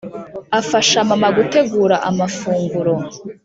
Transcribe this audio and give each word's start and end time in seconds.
afasha 0.59 0.97
mama 1.09 1.29
gutegura 1.37 1.95
amafunguro 2.09 2.93